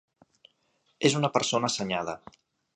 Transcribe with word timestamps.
És 1.11 1.19
una 1.21 1.31
persona 1.37 1.71
assenyada. 1.73 2.19